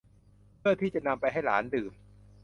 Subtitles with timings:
[0.59, 1.91] เพื่อที่จะนำไปให้หลานดื่ม